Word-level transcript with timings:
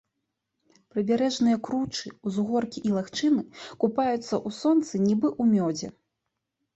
Прыбярэжныя 0.93 1.57
кручы, 1.67 2.07
узгоркі 2.31 2.79
і 2.91 2.93
лагчыны 2.95 3.43
купаюцца 3.83 4.15
ў 4.21 4.49
сонцы, 4.61 4.93
нібы 5.05 5.29
ў 5.41 5.59
мёдзе. 5.59 5.87